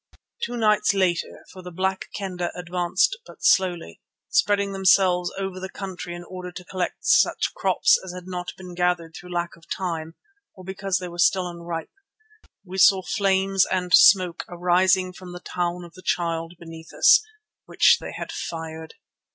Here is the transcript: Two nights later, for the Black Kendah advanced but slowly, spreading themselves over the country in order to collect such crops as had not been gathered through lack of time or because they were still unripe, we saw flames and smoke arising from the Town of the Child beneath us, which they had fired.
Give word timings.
Two 0.41 0.57
nights 0.57 0.95
later, 0.95 1.45
for 1.51 1.61
the 1.61 1.69
Black 1.69 2.05
Kendah 2.15 2.49
advanced 2.55 3.19
but 3.23 3.43
slowly, 3.45 4.01
spreading 4.29 4.71
themselves 4.71 5.31
over 5.37 5.59
the 5.59 5.69
country 5.69 6.15
in 6.15 6.23
order 6.23 6.51
to 6.51 6.65
collect 6.65 7.05
such 7.05 7.53
crops 7.53 7.99
as 8.03 8.11
had 8.11 8.25
not 8.25 8.51
been 8.57 8.73
gathered 8.73 9.13
through 9.13 9.31
lack 9.31 9.55
of 9.55 9.69
time 9.69 10.15
or 10.55 10.63
because 10.63 10.97
they 10.97 11.07
were 11.07 11.19
still 11.19 11.47
unripe, 11.47 11.91
we 12.65 12.79
saw 12.79 13.03
flames 13.03 13.63
and 13.67 13.93
smoke 13.93 14.43
arising 14.49 15.13
from 15.13 15.33
the 15.33 15.39
Town 15.39 15.83
of 15.83 15.93
the 15.93 16.01
Child 16.01 16.55
beneath 16.57 16.91
us, 16.93 17.21
which 17.65 17.99
they 17.99 18.11
had 18.11 18.31
fired. 18.31 18.95